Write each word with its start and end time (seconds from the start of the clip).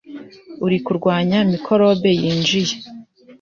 uri 0.65 0.77
kurwanya 0.85 1.39
mikorobi 1.51 2.11
yinjiye 2.21 2.75